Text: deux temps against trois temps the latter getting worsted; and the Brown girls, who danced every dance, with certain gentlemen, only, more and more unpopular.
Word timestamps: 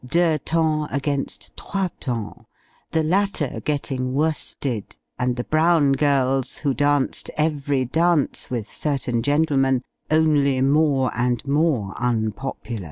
deux 0.03 0.39
temps 0.39 0.87
against 0.89 1.55
trois 1.55 1.87
temps 1.99 2.47
the 2.89 3.03
latter 3.03 3.59
getting 3.63 4.15
worsted; 4.15 4.97
and 5.19 5.35
the 5.35 5.43
Brown 5.43 5.91
girls, 5.91 6.57
who 6.57 6.73
danced 6.73 7.29
every 7.37 7.85
dance, 7.85 8.49
with 8.49 8.73
certain 8.73 9.21
gentlemen, 9.21 9.83
only, 10.09 10.59
more 10.59 11.15
and 11.15 11.47
more 11.47 11.93
unpopular. 11.99 12.79